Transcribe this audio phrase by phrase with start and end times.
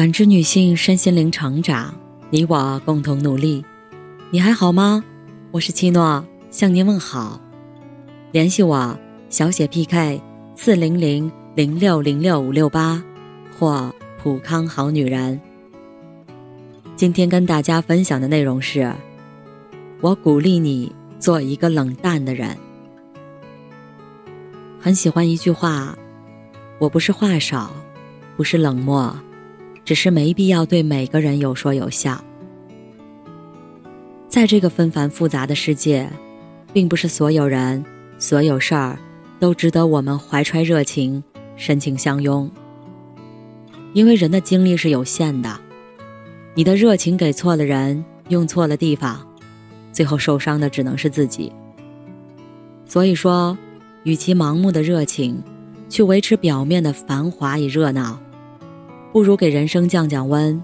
[0.00, 1.94] 感知女性身心灵成长，
[2.30, 3.62] 你我共同努力。
[4.30, 5.04] 你还好吗？
[5.50, 7.38] 我是七诺，向您问好。
[8.32, 10.18] 联系我，小写 PK
[10.56, 13.04] 四零零零六零六五六八，
[13.58, 15.38] 或普康好女人。
[16.96, 18.90] 今天跟大家分享的内容是：
[20.00, 22.56] 我鼓励你做一个冷淡的人。
[24.80, 25.94] 很喜欢一句话：
[26.78, 27.70] 我不是话少，
[28.38, 29.14] 不是冷漠。
[29.84, 32.22] 只是没必要对每个人有说有笑。
[34.28, 36.08] 在这个纷繁复杂的世界，
[36.72, 37.84] 并不是所有人、
[38.18, 38.98] 所有事儿
[39.40, 41.22] 都值得我们怀揣热情、
[41.56, 42.48] 深情相拥。
[43.92, 45.60] 因为人的精力是有限的，
[46.54, 49.26] 你的热情给错了人，用错了地方，
[49.92, 51.52] 最后受伤的只能是自己。
[52.86, 53.58] 所以说，
[54.04, 55.42] 与其盲目的热情，
[55.88, 58.20] 去维持表面的繁华与热闹。
[59.12, 60.62] 不如给人生降降温，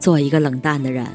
[0.00, 1.06] 做一个冷淡的人。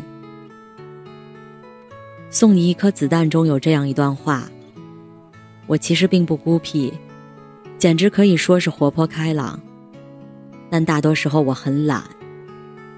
[2.29, 4.49] 送你一颗子弹中有这样一段话：
[5.67, 6.93] 我其实并不孤僻，
[7.77, 9.59] 简直可以说是活泼开朗。
[10.69, 12.01] 但大多时候我很懒，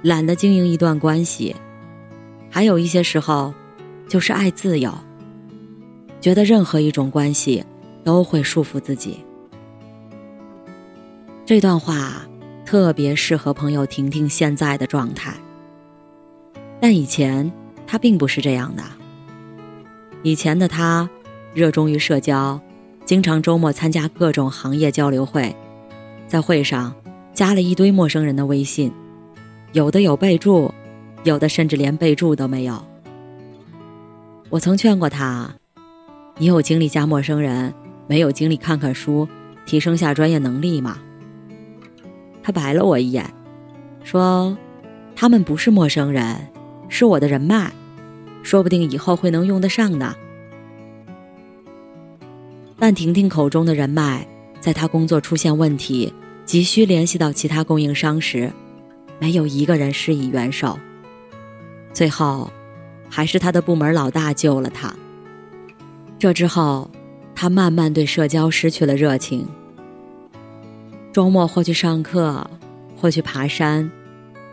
[0.03, 1.55] 懒得经营一段关系。
[2.52, 3.52] 还有一些时候，
[4.08, 4.93] 就是爱自由，
[6.21, 7.63] 觉得任何一种关系
[8.03, 9.17] 都会束缚自己。
[11.47, 12.27] 这段话。
[12.66, 15.33] 特别适合朋友婷婷现在的状态，
[16.81, 17.49] 但以前
[17.85, 18.83] 她并不是这样的。
[20.23, 21.08] 以前的她
[21.53, 22.59] 热衷于社交，
[23.05, 25.55] 经常周末参加各种行业交流会，
[26.27, 26.93] 在会上
[27.33, 28.91] 加了一堆陌生人的微信，
[29.73, 30.73] 有的有备注，
[31.23, 32.83] 有的甚至连备注都没有。
[34.49, 35.53] 我曾劝过她
[36.38, 37.71] ：“你有精力加陌生人，
[38.08, 39.27] 没有精力看看书，
[39.67, 40.97] 提升下专业能力吗？”
[42.45, 43.25] 他白了我一眼，
[44.03, 44.55] 说
[45.17, 46.47] ：“他们不是陌生人，
[46.89, 47.71] 是我的人脉，
[48.43, 50.13] 说不定以后会能用得上呢。”
[52.77, 54.27] 但婷婷口中的人脉，
[54.59, 56.14] 在她工作出现问题，
[56.45, 58.53] 急需联系到其他供应商时，
[59.17, 60.77] 没有一个人施以援手。
[61.93, 62.52] 最后，
[63.09, 64.93] 还是他的部门老大救了他。
[66.20, 66.91] 这之后，
[67.33, 69.47] 他慢慢对社交失去了热情。
[71.15, 72.45] 周末或去上课，
[72.98, 73.89] 或去爬山；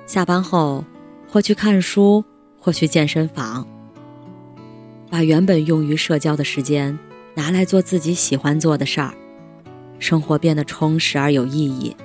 [0.07, 0.85] 下班后，
[1.29, 2.25] 或去看书，
[2.61, 3.67] 或去健身房。
[5.11, 6.97] 把原本用于社交的时间
[7.35, 9.13] 拿来做自己喜欢做的事儿，
[9.99, 11.97] 生活变得充实而有意义。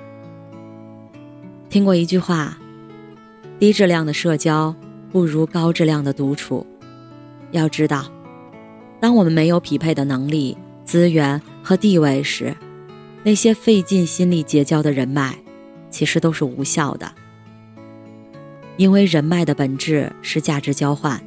[1.70, 2.58] 听过一句话：
[3.60, 4.74] 低质量的社交
[5.12, 6.66] 不如高质量的独处。
[7.52, 8.06] 要知道，
[8.98, 12.56] 当我们没有匹配的能力、资源和地位时，
[13.28, 15.36] 那些费尽心力结交的人脉，
[15.90, 17.12] 其实都是无效的。
[18.78, 21.22] 因为人脉的本质是价值交换，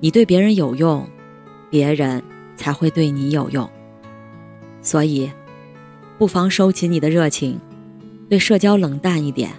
[0.00, 1.08] 你对别人有用，
[1.70, 2.20] 别人
[2.56, 3.70] 才会对你有用。
[4.82, 5.30] 所以，
[6.18, 7.60] 不妨收起你的热情，
[8.28, 9.52] 对社交冷淡一点，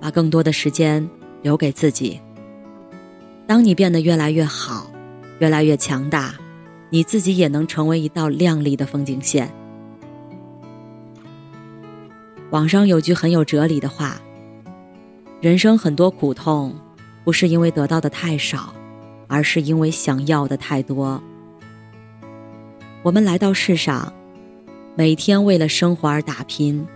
[0.00, 1.06] 把更多的时间
[1.42, 2.18] 留给自己。
[3.46, 4.90] 当你变得越来越好，
[5.38, 6.34] 越来越强大，
[6.88, 9.52] 你自己也能成为一道亮丽的风景线。
[12.52, 14.20] 网上有句很有哲理的话
[15.40, 16.74] ：“人生很多苦痛，
[17.24, 18.74] 不是因为得到的太少，
[19.26, 21.22] 而是因为想要的太多。”
[23.02, 24.12] 我们来到世上，
[24.94, 26.86] 每天为了生活而打拼，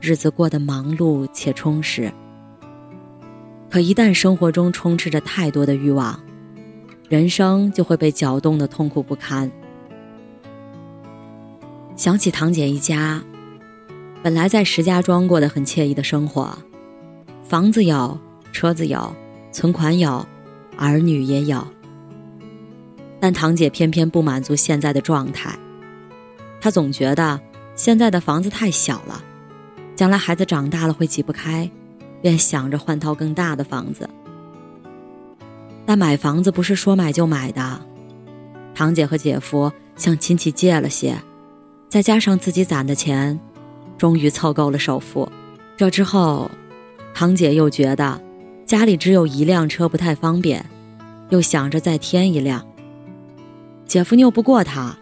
[0.00, 2.10] 日子过得忙碌且充实。
[3.68, 6.18] 可一旦生活中充斥着太多的欲望，
[7.10, 9.50] 人生就会被搅动的痛苦不堪。
[11.96, 13.22] 想起堂姐一家。
[14.22, 16.56] 本来在石家庄过得很惬意的生活，
[17.42, 18.16] 房子有，
[18.52, 19.12] 车子有，
[19.50, 20.24] 存款有，
[20.76, 21.66] 儿女也有。
[23.18, 25.58] 但堂姐偏偏不满足现在的状态，
[26.60, 27.40] 她总觉得
[27.74, 29.20] 现在的房子太小了，
[29.96, 31.68] 将来孩子长大了会挤不开，
[32.20, 34.08] 便想着换套更大的房子。
[35.84, 37.80] 但买房子不是说买就买的，
[38.72, 41.16] 堂姐和姐夫向亲戚借了些，
[41.88, 43.40] 再加上自己攒的钱。
[44.02, 45.30] 终于凑够了首付，
[45.76, 46.50] 这之后，
[47.14, 48.20] 堂姐又觉得
[48.66, 50.68] 家里只有一辆车不太方便，
[51.28, 52.66] 又想着再添一辆。
[53.86, 54.98] 姐夫拗不过她，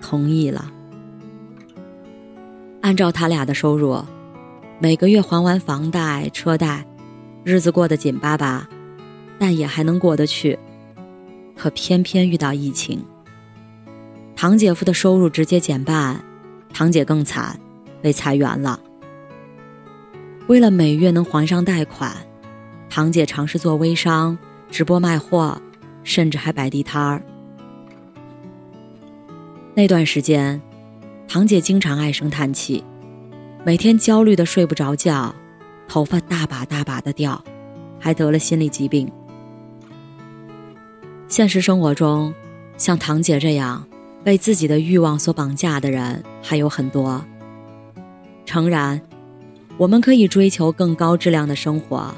[0.00, 0.72] 同意了。
[2.80, 4.02] 按照他俩的收入，
[4.78, 6.86] 每个月还完房贷车贷，
[7.44, 8.66] 日子过得紧巴巴，
[9.38, 10.58] 但也还能过得去。
[11.54, 13.04] 可偏偏遇到疫情，
[14.34, 16.24] 堂姐夫的收入直接减半，
[16.72, 17.60] 堂姐更惨。
[18.00, 18.80] 被裁员了。
[20.46, 22.16] 为了每月能还上贷款，
[22.88, 24.36] 堂姐尝试做微商，
[24.70, 25.60] 直播卖货，
[26.02, 27.22] 甚至还摆地摊儿。
[29.74, 30.60] 那段时间，
[31.28, 32.82] 堂姐经常唉声叹气，
[33.64, 35.34] 每天焦虑的睡不着觉，
[35.86, 37.44] 头发大把大把的掉，
[37.98, 39.10] 还得了心理疾病。
[41.28, 42.34] 现实生活中，
[42.78, 43.86] 像堂姐这样
[44.24, 47.22] 被自己的欲望所绑架的人还有很多。
[48.48, 48.98] 诚然，
[49.76, 52.14] 我们可以追求更高质量的生活，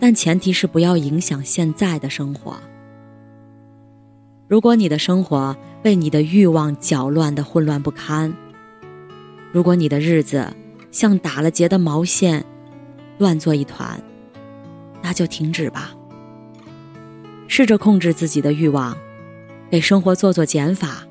[0.00, 2.56] 但前提是不要影响现在的生活。
[4.48, 8.34] 如果你的生活被你的欲望搅乱的混乱不堪，
[9.52, 10.52] 如果你的日子
[10.90, 12.44] 像打了结的毛线，
[13.18, 14.02] 乱作一团，
[15.00, 15.94] 那就停止吧。
[17.46, 18.96] 试着控制自己的欲望，
[19.70, 21.06] 给生活做做减法，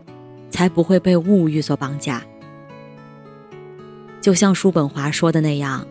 [0.50, 2.22] 才不会被物欲所绑架。
[4.26, 5.86] 就像叔本华说的那样，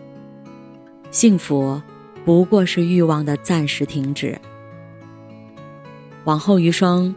[1.09, 1.81] 幸福
[2.25, 4.37] 不过是欲望的暂时停止。
[6.25, 7.15] 往后余生。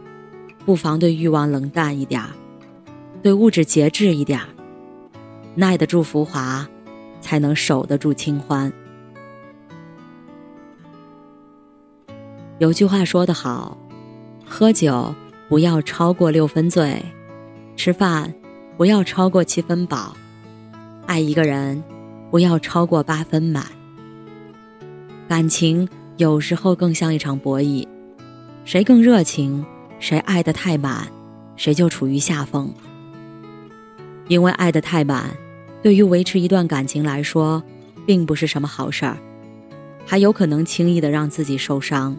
[0.65, 2.23] 不妨对欲望冷淡一点，
[3.21, 4.39] 对物质节制一点，
[5.55, 6.65] 耐得住浮华，
[7.19, 8.71] 才能守得住清欢。
[12.59, 13.75] 有句话说得好，
[14.45, 15.13] 喝酒
[15.49, 17.03] 不要超过六分醉，
[17.75, 18.33] 吃饭
[18.77, 20.15] 不要超过七分饱，
[21.09, 21.83] 爱一个人
[22.29, 23.65] 不要超过八分满。
[25.27, 27.87] 感情有时候更像一场博弈，
[28.63, 29.65] 谁更热情？
[29.97, 31.07] 谁爱得太满，
[31.55, 32.71] 谁就处于下风。
[34.27, 35.35] 因为爱得太满，
[35.81, 37.63] 对于维持一段感情来说，
[38.05, 39.17] 并不是什么好事儿，
[40.05, 42.15] 还有可能轻易的让自己受伤。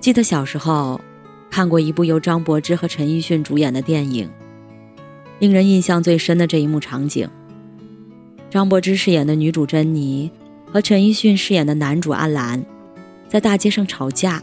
[0.00, 0.98] 记得小时候
[1.50, 4.30] 看过一部由张柏芝和陈奕迅主演的电影，
[5.40, 7.26] 令人印象最深的这一幕场景：
[8.50, 10.30] 张柏芝饰演的女主珍妮
[10.70, 12.62] 和陈奕迅饰演的男主阿兰，
[13.26, 14.42] 在大街上吵架。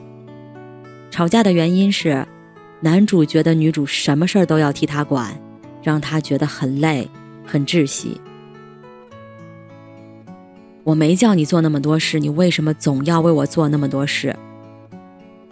[1.11, 2.27] 吵架的原因是，
[2.81, 5.39] 男主觉得女主什么事儿都要替他管，
[5.83, 7.07] 让他觉得很累、
[7.45, 8.19] 很窒息。
[10.83, 14.35] 我没叫你做那么多事，你为什么总要为我做那么多事？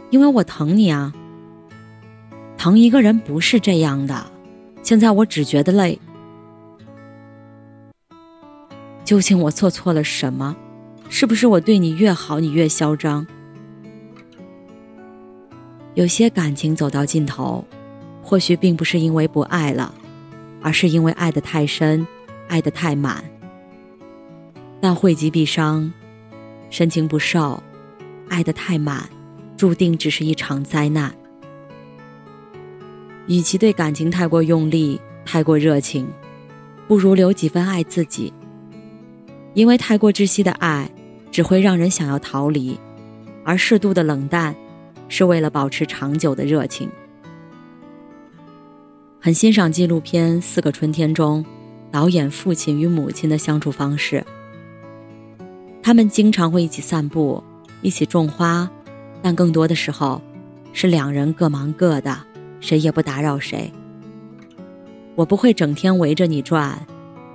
[0.09, 1.13] 因为我疼你啊。
[2.57, 4.25] 疼一个人不是这样的，
[4.85, 5.99] 现在我只觉得累。
[9.03, 10.55] 究竟我做错了什么？
[11.09, 13.25] 是不是我对你越好，你越嚣张？
[15.95, 17.65] 有些感情走到尽头，
[18.21, 19.91] 或许并不是因为不爱了，
[20.61, 22.05] 而是因为爱得太深，
[22.47, 23.25] 爱得太满。
[24.79, 25.91] 但惠及必伤，
[26.69, 27.59] 深情不寿，
[28.29, 29.09] 爱得太满，
[29.57, 31.11] 注定只是一场灾难。
[33.27, 36.07] 与其对感情太过用力、太过热情，
[36.87, 38.31] 不如留几分爱自己。
[39.53, 40.89] 因为太过窒息的爱，
[41.31, 42.79] 只会让人想要逃离，
[43.43, 44.55] 而适度的冷淡。
[45.07, 46.89] 是为了保持长久的热情。
[49.19, 51.45] 很欣赏纪录片《四个春天》中
[51.91, 54.25] 导演父亲与母亲的相处方式。
[55.83, 57.43] 他们经常会一起散步，
[57.83, 58.67] 一起种花，
[59.21, 60.19] 但更多的时候
[60.73, 62.17] 是两人各忙各的，
[62.65, 63.71] 谁也不打扰谁。
[65.13, 66.83] 我不会整天围着你转，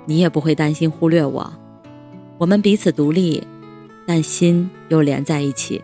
[0.05, 1.53] 你也不会担心忽略我。
[2.37, 3.47] 我们彼此独立，
[4.05, 5.81] 但心又连在一起。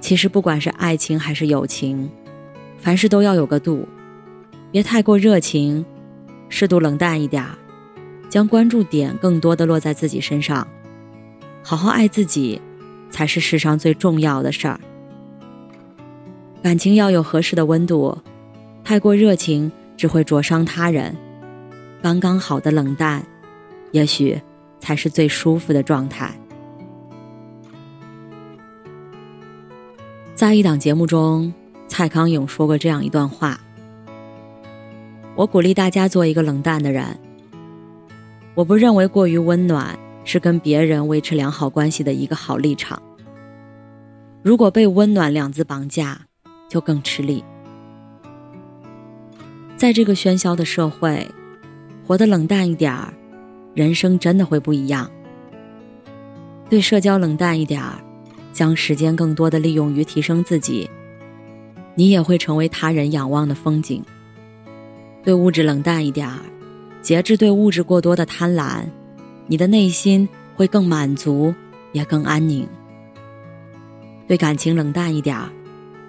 [0.00, 2.08] 其实，不管是爱情还是友情，
[2.78, 3.88] 凡事都要有个度，
[4.70, 5.84] 别太过热情，
[6.48, 7.58] 适度冷淡一点儿，
[8.28, 10.64] 将关注点更多的落在自己身上，
[11.64, 12.60] 好好爱自己，
[13.10, 14.78] 才是世上最重要的事儿。
[16.66, 18.18] 感情要有合适的温度，
[18.82, 21.16] 太过热情只会灼伤他人，
[22.02, 23.24] 刚刚好的冷淡，
[23.92, 24.36] 也许
[24.80, 26.28] 才是最舒服的状态。
[30.34, 31.54] 在一档节目中，
[31.86, 33.60] 蔡康永说过这样一段话
[35.38, 37.16] ：“我鼓励大家做一个冷淡的人。
[38.56, 43.00] 我不认为过于温暖是跟别人维持良好关系的一个好立场。
[44.42, 46.22] 如果被温暖两字绑架，
[46.68, 47.44] 就更吃力。
[49.76, 51.26] 在这个喧嚣的社会，
[52.06, 53.12] 活得冷淡一点儿，
[53.74, 55.10] 人生真的会不一样。
[56.68, 57.98] 对社交冷淡一点儿。”
[58.56, 60.88] 将时间更多的利用于提升自己，
[61.94, 64.02] 你也会成为他人仰望的风景。
[65.22, 66.38] 对物质冷淡一点儿，
[67.02, 68.86] 节制对物质过多的贪婪，
[69.46, 71.54] 你的内心会更满足，
[71.92, 72.66] 也更安宁。
[74.26, 75.50] 对感情冷淡一点儿，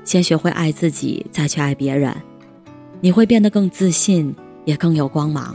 [0.07, 2.15] 先学会爱自己，再去爱别人，
[3.01, 4.33] 你会变得更自信，
[4.63, 5.53] 也更有光芒。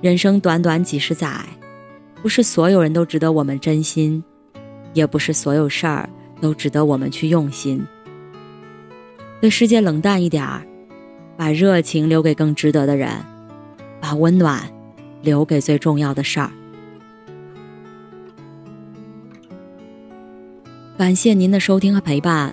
[0.00, 1.46] 人生短短几十载，
[2.20, 4.24] 不是所有人都值得我们真心，
[4.92, 7.86] 也不是所有事儿都值得我们去用心。
[9.40, 10.66] 对世界冷淡一点儿，
[11.36, 13.08] 把热情留给更值得的人，
[14.00, 14.60] 把温暖
[15.22, 16.50] 留给最重要的事儿。
[20.98, 22.52] 感谢您的收听和陪伴。